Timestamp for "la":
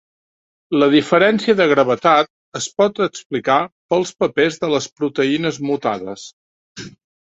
0.83-0.87